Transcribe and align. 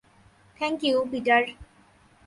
Thank 0.59 0.79
you, 0.87 0.97
Peter. 1.11 1.43